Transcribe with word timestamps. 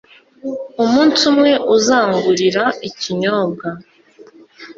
Umunsi 0.83 1.21
umwe 1.31 1.51
uzangurira 1.75 2.63
ikinyobwa. 2.89 3.67